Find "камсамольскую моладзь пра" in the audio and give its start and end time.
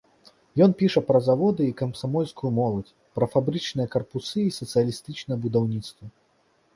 1.81-3.25